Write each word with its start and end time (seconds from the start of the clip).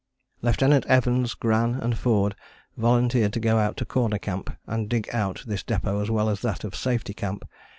Lieutenant 0.41 0.83
Evans, 0.87 1.35
Gran 1.35 1.75
and 1.75 1.95
Forde 1.95 2.33
volunteered 2.75 3.33
to 3.33 3.39
go 3.39 3.59
out 3.59 3.77
to 3.77 3.85
Corner 3.85 4.17
Camp 4.17 4.49
and 4.65 4.89
dig 4.89 5.07
out 5.13 5.43
this 5.45 5.61
depôt 5.61 6.01
as 6.01 6.09
well 6.09 6.27
as 6.27 6.41
that 6.41 6.63
of 6.63 6.73
Safety 6.75 7.13
Camp. 7.13 7.45